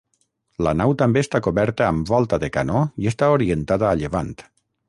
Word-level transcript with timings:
La 0.67 0.71
nau 0.79 0.93
també 1.01 1.23
està 1.25 1.41
coberta 1.49 1.87
amb 1.89 2.11
volta 2.13 2.41
de 2.45 2.51
canó 2.57 2.83
i 3.05 3.13
està 3.15 3.33
orientada 3.39 3.91
a 3.93 3.97
llevant. 4.01 4.37